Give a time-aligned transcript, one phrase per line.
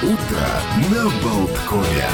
[0.00, 0.46] Утро
[0.92, 2.04] на Болткове.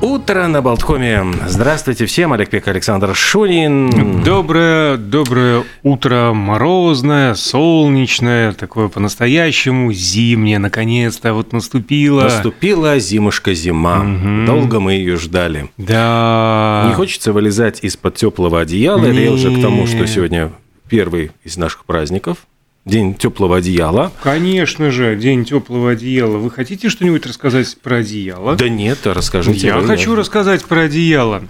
[0.00, 1.24] Утро на Болткоме.
[1.48, 4.22] Здравствуйте всем, Олег Пек, Александр Шунин.
[4.22, 12.22] Доброе, доброе утро, морозное, солнечное, такое по-настоящему зимнее, наконец-то вот наступило.
[12.22, 14.02] Наступила зимушка-зима.
[14.02, 14.46] Угу.
[14.46, 15.70] Долго мы ее ждали.
[15.76, 16.84] Да.
[16.88, 19.08] Не хочется вылезать из-под теплого одеяла, Не.
[19.08, 20.52] или уже к тому, что сегодня
[20.88, 22.46] первый из наших праздников.
[22.86, 24.12] День теплого одеяла.
[24.22, 26.36] Конечно же, день теплого одеяла.
[26.36, 28.54] Вы хотите что-нибудь рассказать про одеяло?
[28.54, 29.66] Да нет, расскажите.
[29.66, 31.42] Я хочу рассказать про одеяло.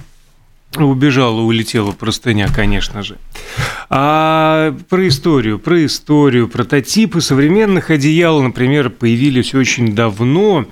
[0.76, 3.18] Убежала, улетела простыня, конечно же.
[3.90, 10.64] А про историю, про историю, прототипы современных одеял, например, появились очень давно,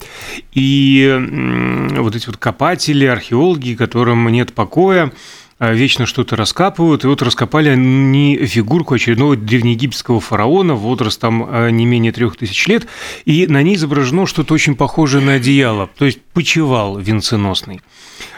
[0.52, 5.12] и вот эти вот копатели, археологи, которым нет покоя,
[5.72, 12.12] вечно что-то раскапывают, и вот раскопали они фигурку очередного древнеегипетского фараона возрастом а, не менее
[12.12, 12.86] трех тысяч лет,
[13.24, 17.80] и на ней изображено что-то очень похожее на одеяло, то есть почевал венценосный.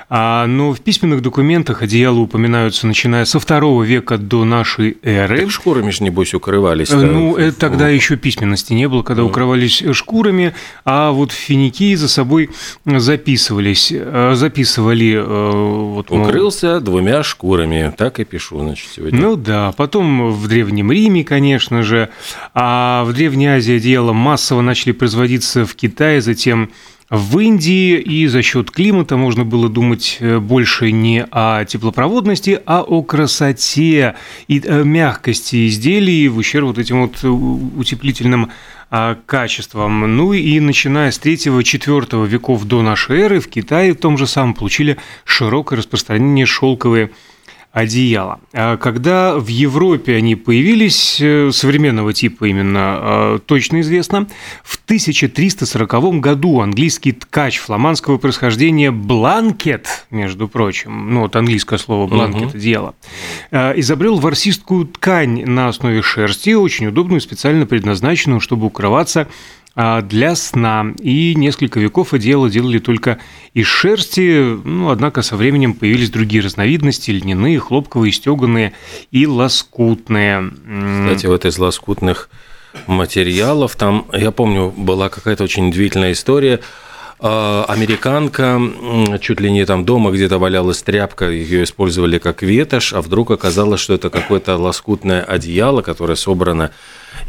[0.09, 5.41] А, но в письменных документах одеяла упоминаются, начиная со второго века до нашей эры.
[5.41, 6.91] Так шкурами же, небось, укрывались.
[6.93, 10.55] Ну, это тогда еще письменности не было, когда укрывались шкурами,
[10.85, 12.51] а вот финики за собой
[12.85, 15.15] записывались, э, записывали...
[15.17, 15.51] э,
[15.97, 17.93] Вот, мол, Укрылся двумя шкурами.
[17.97, 19.21] Так и пишу, значит, сегодня.
[19.21, 22.11] Ну да, потом в Древнем Риме, конечно же,
[22.55, 26.71] а в Древней Азии одеяла массово начали производиться в Китае, затем
[27.11, 32.83] в Индии, и за счет климата можно было думать э, больше не о теплопроводности, а
[32.83, 34.17] о красоте
[34.49, 38.51] и э, мягкости изделий в ущерб вот этим вот у- утеплительным
[38.91, 40.17] а, качествам.
[40.17, 44.55] Ну и начиная с 3-4 веков до нашей эры в Китае в том же самом
[44.55, 47.11] получили широкое распространение шелковые
[47.77, 48.41] одеяла.
[48.55, 54.27] А Когда в Европе они появились, э, современного типа именно, э, точно известно,
[54.65, 62.55] в 1340 году английский ткач фламандского происхождения Бланкет, между прочим, ну вот английское слово Бланкет,
[62.55, 62.95] одеяло,
[63.51, 69.29] э, изобрел ворсистскую ткань на основе шерсти, очень удобную, специально предназначенную, чтобы укрываться а,
[69.77, 70.95] для сна.
[71.01, 73.19] И несколько веков одеяло делали только
[73.53, 78.73] из шерсти, ну, однако со временем появились другие разновидности, льняные, хлопковые, стеганые
[79.11, 80.51] и лоскутные.
[81.03, 82.31] Кстати, вот из лоскутных
[82.87, 86.61] материалов, там, я помню, была какая-то очень удивительная история.
[87.19, 88.61] А, Американка,
[89.21, 93.81] чуть ли не там дома где-то валялась тряпка, ее использовали как ветошь, а вдруг оказалось,
[93.81, 96.73] что это какое-то лоскутное одеяло, которое собрано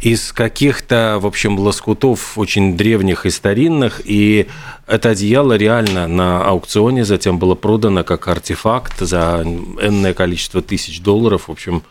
[0.02, 4.46] из каких-то, в общем, лоскутов очень древних и старинных, и
[4.86, 9.42] это одеяло реально на аукционе затем было продано как артефакт за
[9.80, 11.82] энное количество тысяч долларов, в общем,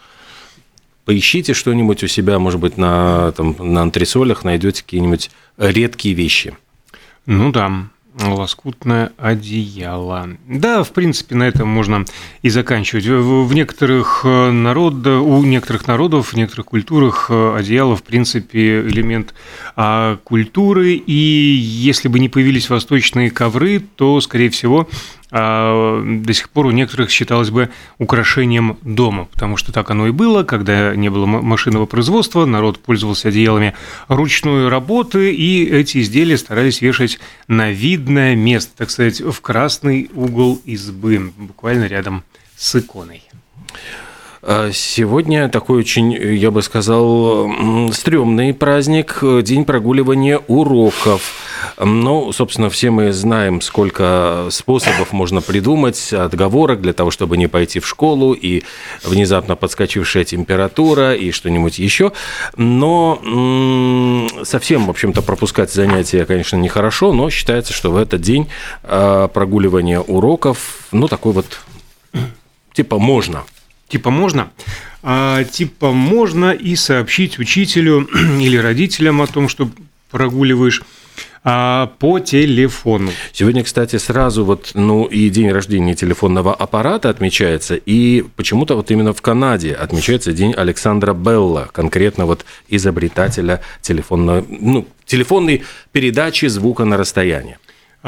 [1.05, 6.57] Поищите что-нибудь у себя, может быть, на, там, на антресолях найдете какие-нибудь редкие вещи.
[7.27, 7.69] Ну да,
[8.21, 10.29] лоскутное одеяло.
[10.47, 12.05] Да, в принципе, на этом можно
[12.41, 13.05] и заканчивать.
[13.05, 19.33] В некоторых э, народах, у некоторых народов, в некоторых культурах э, одеяло, в принципе, элемент
[19.75, 20.93] а, культуры.
[20.93, 24.87] И если бы не появились восточные ковры, то, скорее всего,
[25.29, 30.43] до сих пор у некоторых считалось бы украшением дома, потому что так оно и было,
[30.43, 33.73] когда не было машинного производства, народ пользовался одеялами
[34.07, 40.61] ручной работы, и эти изделия старались вешать на видное место, так сказать, в красный угол
[40.63, 42.23] избы, буквально рядом
[42.55, 43.23] с иконой.
[44.41, 47.49] А Сегодня такой очень, я бы сказал,
[47.91, 51.33] стрёмный праздник, э, день прогуливания уроков.
[51.79, 57.79] Ну, собственно, все мы знаем, сколько способов можно придумать, отговорок для того, чтобы не пойти
[57.79, 58.63] в школу, и
[59.03, 62.11] внезапно подскочившая температура, и что-нибудь еще.
[62.55, 63.19] Но
[64.43, 68.47] совсем, в общем-то, пропускать занятия, конечно, нехорошо, но считается, что в этот день
[68.83, 71.59] а, прогуливание уроков, ну, такой вот,
[72.73, 73.43] типа, можно.
[73.87, 74.51] Типа можно?
[75.03, 78.07] А, типа можно и сообщить учителю
[78.41, 79.69] или родителям о том, что
[80.11, 80.81] прогуливаешь
[81.43, 83.11] а, по телефону.
[83.31, 89.13] Сегодня, кстати, сразу вот, ну, и день рождения телефонного аппарата отмечается, и почему-то вот именно
[89.13, 95.63] в Канаде отмечается день Александра Белла, конкретно вот изобретателя телефонной, ну, телефонной
[95.93, 97.57] передачи звука на расстоянии.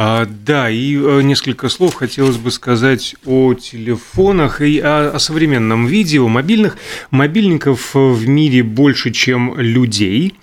[0.02, 5.88] А, да, и э, несколько слов хотелось бы сказать о телефонах и о, о современном
[5.88, 6.78] виде, о мобильных.
[7.12, 10.36] Мобильников в мире больше, чем людей.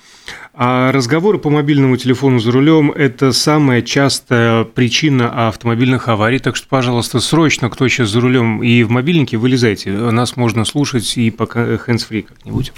[0.59, 6.39] А разговоры по мобильному телефону за рулем– это самая частая причина автомобильных аварий.
[6.39, 9.91] Так что, пожалуйста, срочно, кто сейчас за рулем и в мобильнике, вылезайте.
[9.91, 12.73] Нас можно слушать и пока hands-free как-нибудь.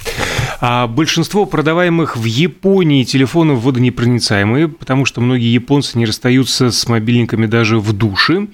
[0.59, 7.45] А большинство продаваемых в Японии телефонов водонепроницаемые, потому что многие японцы не расстаются с мобильниками
[7.45, 8.47] даже в душе.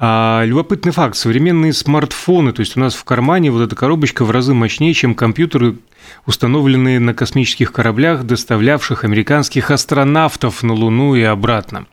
[0.00, 1.16] А, любопытный факт.
[1.16, 5.14] Современные смартфоны, то есть у нас в кармане вот эта коробочка в разы мощнее, чем
[5.14, 5.76] компьютеры,
[6.24, 11.86] установленные на космических кораблях, доставлявших американских астронавтов на Луну и обратно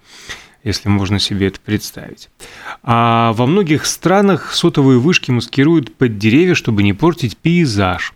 [0.63, 2.29] если можно себе это представить.
[2.81, 8.13] А во многих странах сотовые вышки маскируют под деревья, чтобы не портить пейзаж.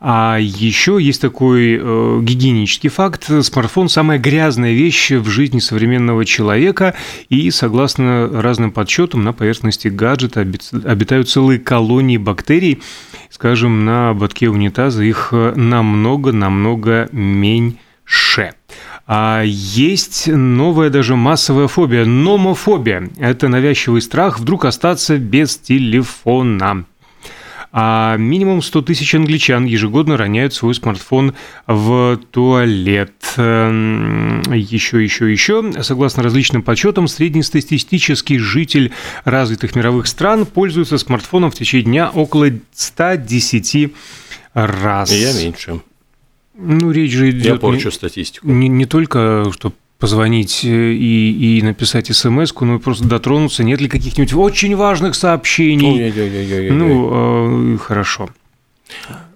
[0.00, 3.24] А еще есть такой э, гигиенический факт.
[3.42, 6.94] Смартфон– самая грязная вещь в жизни современного человека.
[7.28, 10.46] И, согласно разным подсчетам, на поверхности гаджета
[10.84, 12.80] обитают целые колонии бактерий.
[13.30, 18.54] Скажем, на ободке унитаза их намного-намного меньше.
[19.06, 23.08] А есть новая даже массовая фобия– номофобия.
[23.18, 26.84] Это навязчивый страх вдруг остаться без телефона
[27.72, 31.34] а минимум 100 тысяч англичан ежегодно роняют свой смартфон
[31.66, 33.12] в туалет.
[33.36, 35.72] Еще, еще, еще.
[35.82, 38.92] Согласно различным подсчетам, среднестатистический житель
[39.24, 43.92] развитых мировых стран пользуется смартфоном в течение дня около 110
[44.54, 45.12] раз.
[45.12, 45.80] Я меньше.
[46.60, 47.44] Ну, речь же идет...
[47.44, 48.48] Я порчу статистику.
[48.48, 53.80] Не, не только, что позвонить э, и, и написать смс ну и просто дотронуться, нет
[53.80, 56.04] ли каких-нибудь очень важных сообщений.
[56.04, 58.30] Ой, ой, ой, ну, э, хорошо.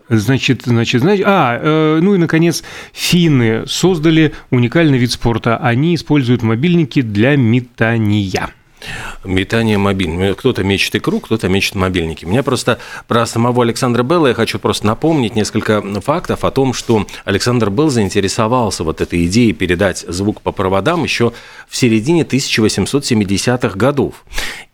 [0.08, 2.62] Значит, значит, значит, а, э, ну и, наконец,
[2.92, 5.56] финны создали уникальный вид спорта.
[5.56, 8.52] Они используют мобильники для метания
[9.24, 10.34] метание мобильным.
[10.34, 12.24] Кто-то мечет икру, кто-то мечет мобильники.
[12.24, 17.06] Меня просто про самого Александра Белла я хочу просто напомнить несколько фактов о том, что
[17.24, 21.32] Александр Белл заинтересовался вот этой идеей передать звук по проводам еще
[21.68, 24.24] в середине 1870-х годов.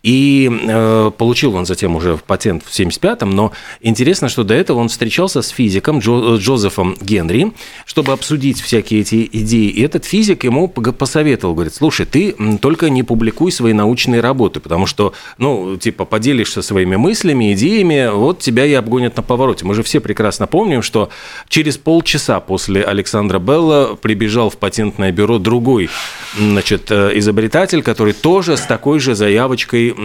[0.01, 3.51] И э, получил он затем уже патент в 75-м, но
[3.81, 7.51] интересно, что до этого он встречался с физиком Джо, Джозефом Генри,
[7.85, 9.67] чтобы обсудить всякие эти идеи.
[9.67, 14.85] И этот физик ему посоветовал, говорит, слушай, ты только не публикуй свои научные работы, потому
[14.85, 19.65] что, ну, типа, поделишься своими мыслями, идеями, вот тебя и обгонят на повороте.
[19.65, 21.09] Мы же все прекрасно помним, что
[21.47, 25.89] через полчаса после Александра Белла прибежал в патентное бюро другой,
[26.37, 29.95] значит, э, изобретатель, который тоже с такой же заявочкой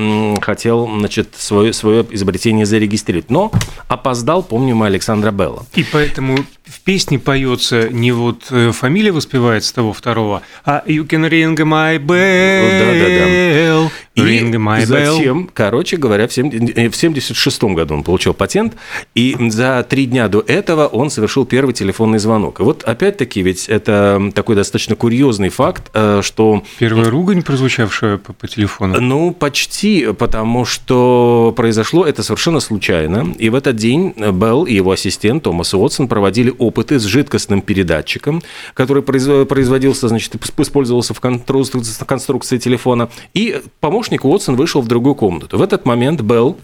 [0.40, 3.30] хотел значит, свое, свое изобретение зарегистрировать.
[3.30, 3.50] Но
[3.88, 5.66] опоздал, помним Александра Белла.
[5.74, 11.28] И поэтому в песне поется не вот э, фамилия воспевается того второго, а «You can
[11.28, 13.83] ring my bell».
[13.83, 13.83] Да,
[14.16, 14.86] Ring my bell.
[15.16, 18.74] затем, короче говоря, в 76 году он получил патент,
[19.14, 22.60] и за три дня до этого он совершил первый телефонный звонок.
[22.60, 26.62] И вот опять-таки, ведь это такой достаточно курьезный факт, э, что...
[26.78, 29.00] Первая ругань, прозвучавшая по, по телефону?
[29.00, 33.34] Ну, почти, потому что произошло это совершенно случайно.
[33.38, 38.42] И в этот день Белл и его ассистент Томас Уотсон проводили опыты с жидкостным передатчиком,
[38.74, 45.58] который производился, значит, использовался в конструкции телефона, и помощник Уотсон вышел в другую комнату.
[45.58, 46.58] В этот момент Белл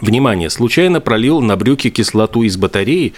[0.00, 3.12] Внимание, случайно пролил на брюки кислоту из батареи.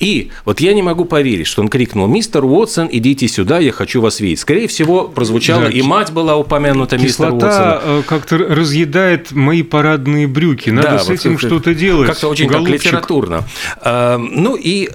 [0.00, 4.02] И вот я не могу поверить, что он крикнул, мистер Уотсон, идите сюда, я хочу
[4.02, 4.40] вас видеть.
[4.40, 7.50] Скорее всего, прозвучало, да, и мать была упомянута мистер Уотсона.
[7.50, 10.68] Кислота э, как-то разъедает мои парадные брюки.
[10.68, 12.08] Надо да, с этим вот, что-то делать.
[12.08, 13.44] Как-то очень так литературно.
[13.80, 14.90] А, ну и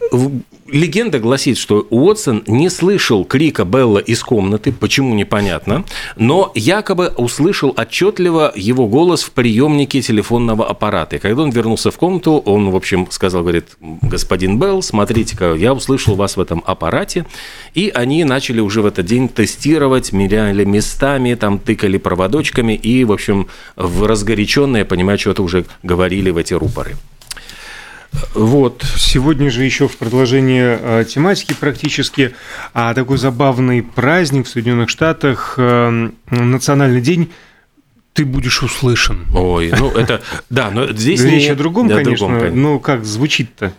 [0.72, 7.74] легенда гласит, что Уотсон не слышал крика Белла из комнаты, почему непонятно, но якобы услышал
[7.78, 11.18] отчетливо его голос в приемнике телефонного аппарата.
[11.18, 15.74] И когда он вернулся в комнату, он, в общем, сказал, говорит, господин Белл, смотрите-ка, я
[15.74, 17.26] услышал вас в этом аппарате,
[17.74, 23.12] и они начали уже в этот день тестировать, меряли местами, там тыкали проводочками, и, в
[23.12, 26.96] общем, в разгоряченное, понимаю, что-то уже говорили в эти рупоры.
[28.34, 28.86] Вот.
[28.98, 32.34] Сегодня же еще в продолжение э, тематики практически
[32.74, 37.32] а такой забавный праздник в Соединенных Штатах, э, национальный день
[38.14, 39.26] ты будешь услышан.
[39.34, 41.50] Ой, ну это, да, но здесь Речь не...
[41.50, 42.62] о другом, да, конечно, другом, конечно.
[42.62, 43.74] но как звучит-то?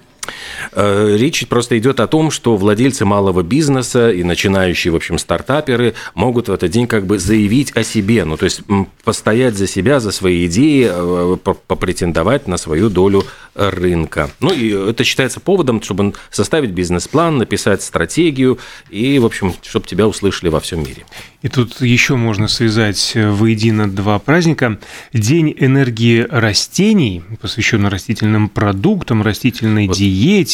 [0.73, 5.95] Э, речь просто идет о том, что владельцы малого бизнеса и начинающие, в общем, стартаперы
[6.15, 8.63] могут в этот день как бы заявить о себе, ну, то есть
[9.05, 11.37] постоять за себя, за свои идеи, э,
[11.67, 13.25] попретендовать на свою долю
[13.55, 14.31] рынка.
[14.41, 20.07] Ну, и это считается поводом, чтобы составить бизнес-план, написать стратегию и, в общем, чтобы тебя
[20.07, 21.05] услышали во всем мире.
[21.43, 24.79] И тут еще можно связать э, воедино два праздника.
[25.13, 30.12] День энергии растений, посвященный растительным продуктам, растительной вот диете,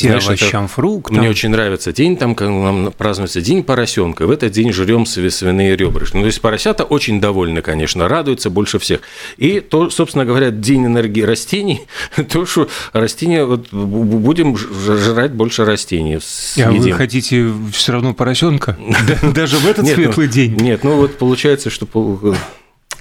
[0.09, 1.19] Знаешь, овощам, это фруктам.
[1.19, 5.77] Мне очень нравится день, там нам празднуется день поросенка, в этот день жрем сви- свиные
[5.77, 6.17] ребрышки.
[6.17, 9.01] Ну, то есть поросята очень довольны, конечно, радуются больше всех.
[9.37, 11.83] И то, собственно говоря, день энергии растений,
[12.33, 16.15] то, что растения, вот, бу- бу- будем жрать больше растений.
[16.15, 16.97] А вы съедим.
[16.97, 18.77] хотите все равно поросенка?
[19.07, 20.55] Да- Даже в этот ну, светлый день?
[20.57, 21.87] Нет, ну вот получается, что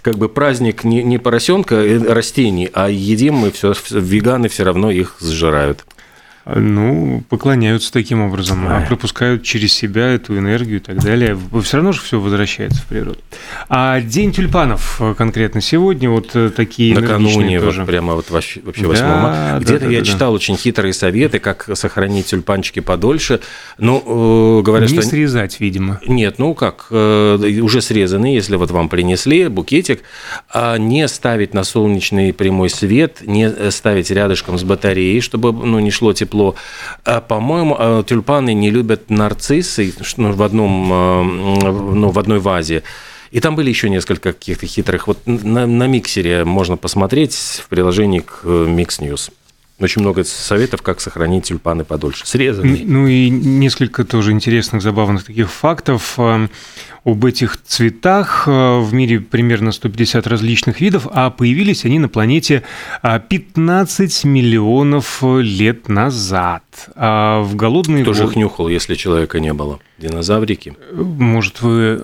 [0.02, 4.90] как бы праздник не, не поросенка, а растений, а едим мы все, веганы все равно
[4.90, 5.86] их сжирают.
[6.56, 11.38] Ну, поклоняются таким образом, а пропускают через себя эту энергию и так далее.
[11.62, 13.20] Все равно же все возвращается в природу.
[13.68, 17.86] А День тюльпанов э, конкретно сегодня, вот э, такие Накануне, энергичные вот тоже.
[17.86, 19.52] прямо вот вообще, вообще Да, 8 марта.
[19.52, 20.12] да, Где-то да, я да, да.
[20.12, 23.42] читал очень хитрые советы, как сохранить тюльпанчики подольше.
[23.78, 25.10] Ну, э, говорят, Не что...
[25.10, 26.00] срезать, видимо.
[26.08, 30.02] Нет, ну как, э, уже срезаны, если вот вам принесли букетик,
[30.54, 35.80] а не ставить на солнечный прямой свет, не э, ставить рядышком с батареей, чтобы ну,
[35.80, 36.37] не шло тепло.
[37.04, 42.84] А, по-моему, э, тюльпаны не любят нарциссы ну, в, одном, э, ну, в одной вазе.
[43.32, 45.08] И там были еще несколько каких-то хитрых.
[45.08, 49.32] Вот на, на миксере можно посмотреть в приложении к э, Mix News.
[49.80, 52.26] Очень много советов, как сохранить тюльпаны подольше.
[52.26, 52.84] Срезанные.
[52.84, 56.48] Ну и несколько тоже интересных, забавных таких фактов э,
[57.06, 58.48] об этих цветах.
[58.48, 62.64] Э, В мире примерно 150 различных видов, а появились они на планете
[63.04, 66.64] а, 15 миллионов лет назад.
[66.96, 69.80] А в голодные Кто же их нюхал, если человека не было?
[70.00, 70.76] Динозаврики.
[70.92, 72.04] Может, вы...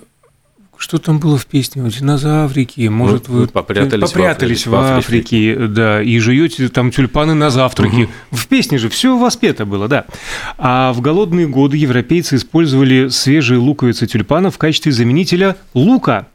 [0.83, 1.81] Что там было в песне?
[1.81, 2.89] Динозаврики.
[2.89, 7.33] Может, Ну, вы попрятались в попрятались Африке, в в Африке, да, и жуете там тюльпаны
[7.33, 8.09] на завтраке.
[8.31, 10.03] В песне же все воспето было, да.
[10.57, 16.27] А в голодные годы европейцы использовали свежие луковицы тюльпана в качестве заменителя лука,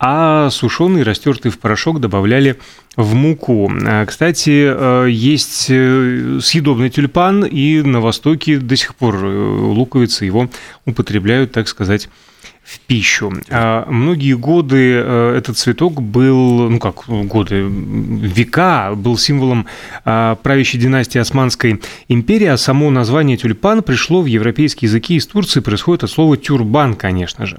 [0.00, 2.58] а сушеный, растертый в порошок добавляли
[2.96, 3.70] в муку.
[3.86, 10.24] А, Кстати, э, есть э, съедобный тюльпан, и на Востоке до сих пор э, луковицы
[10.24, 10.50] его
[10.86, 12.08] употребляют, так сказать,
[12.64, 13.32] в пищу.
[13.50, 19.66] А Многие годы э, этот цветок был, ну как годы, века, был символом
[20.04, 25.60] а, правящей династии Османской империи, а само название тюльпан пришло в европейские языки из Турции,
[25.60, 27.58] происходит от слова тюрбан, конечно же.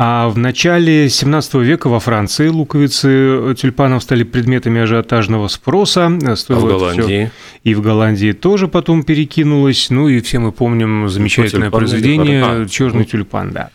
[0.00, 6.06] А в начале 17 века во Франции луковицы тюльпанов стали предметами ажиотажного спроса.
[6.06, 7.32] А в Стоило это всё- Голландии?
[7.64, 9.90] и в Голландии тоже потом перекинулось.
[9.90, 13.06] Ну и все мы помним замечательное тюльпан произведение а, «Черный ну.
[13.06, 13.70] тюльпан», да.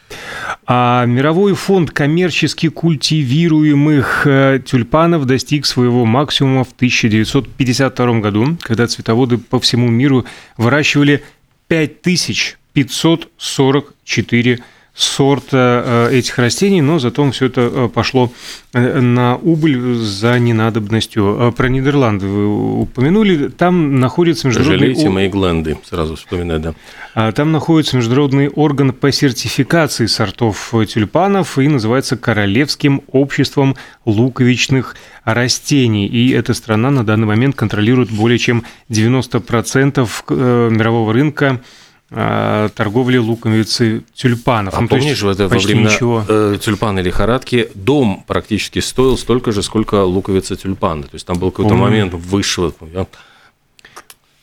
[0.65, 9.39] А мировой фонд коммерчески культивируемых э, тюльпанов достиг своего максимума в 1952 году, когда цветоводы
[9.39, 10.23] по всему миру
[10.55, 11.21] выращивали
[11.67, 14.59] 5544
[14.93, 18.31] сорта э, этих растений, но зато все это э, пошло
[18.73, 21.37] э, на убыль за ненадобностью.
[21.39, 23.47] Э, Про Нидерланды вы упомянули.
[23.47, 24.89] Там находится международный...
[24.89, 26.73] Жалейте мои гленды, сразу вспоминаю, да.
[27.15, 36.05] а, Там находится международный орган по сертификации сортов тюльпанов и называется Королевским обществом луковичных растений.
[36.05, 41.61] И эта страна на данный момент контролирует более чем 90% э, мирового рынка
[42.75, 44.73] торговли луковицы тюльпанов.
[44.75, 46.23] А Ну, то есть помнишь, в это, во времена ничего.
[46.27, 51.03] э, тюльпаны лихорадки дом практически стоил столько же, сколько луковица тюльпана.
[51.03, 53.07] То есть там был какой-то момент высшего я-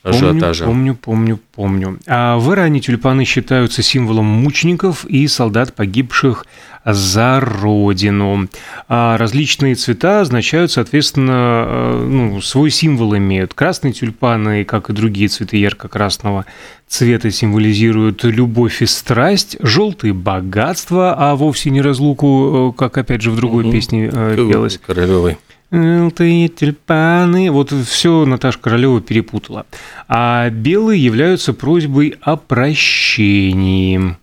[0.03, 0.65] ажиотажа.
[0.65, 1.99] помню, помню, помню.
[2.07, 6.45] А в Иране тюльпаны считаются символом мучеников и солдат, погибших
[6.83, 8.47] за родину.
[8.87, 13.53] А различные цвета означают, соответственно, э, ну, свой символ имеют.
[13.53, 16.45] Красные тюльпаны, как и другие цветы ярко-красного
[16.87, 19.57] цвета, символизируют любовь и страсть.
[19.59, 23.71] Желтые– богатство, а вовсе не разлуку, э, как, опять же, в другой Мгм.
[23.71, 24.79] песне э, пелось.
[24.83, 25.37] Королевой.
[25.71, 27.49] Желтые тюльпаны.
[27.49, 29.65] Вот все Наташа Королева перепутала.
[30.07, 34.17] А белые являются просьбой о прощении.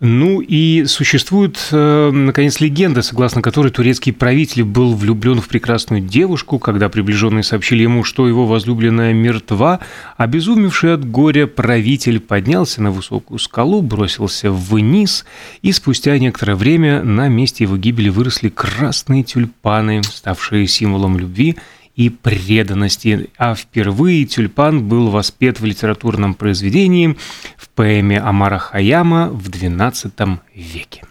[0.00, 6.60] Ну и существует, э, наконец, легенда, согласно которой турецкий правитель был влюблен в прекрасную девушку,
[6.60, 9.80] когда приближенные сообщили ему, что его возлюбленная мертва,
[10.16, 15.24] обезумевший от горя правитель поднялся на высокую скалу, бросился вниз,
[15.62, 21.56] и спустя некоторое время на месте его гибели выросли красные тюльпаны, ставшие символом любви
[21.98, 23.28] и преданности.
[23.36, 27.16] А впервые тюльпан был воспет в литературном произведении
[27.56, 31.02] в поэме Амара Хаяма в XII веке.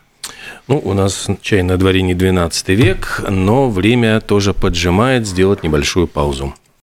[0.68, 6.08] Ну, у нас чай на дворе не 12 век, но время тоже поджимает сделать небольшую
[6.08, 6.56] паузу.